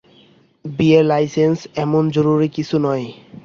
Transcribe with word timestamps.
বিয়ের 0.65 1.05
লাইসেন্স 1.05 1.59
এমন 1.75 2.03
জরুরি 2.15 2.47
কিছু 2.49 2.75
নয়। 2.85 3.05